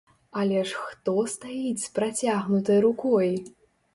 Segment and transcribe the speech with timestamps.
[0.43, 3.29] Але ж хто стаіць з працягнутай рукой?